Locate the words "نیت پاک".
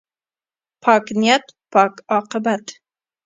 1.21-1.93